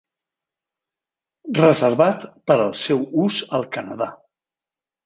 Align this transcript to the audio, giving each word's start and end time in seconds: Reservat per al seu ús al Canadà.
Reservat 1.59 2.27
per 2.49 2.59
al 2.65 2.75
seu 2.87 3.05
ús 3.27 3.43
al 3.61 3.71
Canadà. 3.79 4.15